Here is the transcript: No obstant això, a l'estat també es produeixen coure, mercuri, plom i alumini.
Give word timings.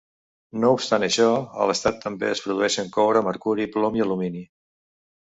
No 0.63 0.71
obstant 0.77 1.05
això, 1.07 1.27
a 1.65 1.69
l'estat 1.73 2.01
també 2.07 2.31
es 2.33 2.43
produeixen 2.49 2.93
coure, 2.99 3.25
mercuri, 3.31 3.71
plom 3.79 4.03
i 4.05 4.09
alumini. 4.11 4.47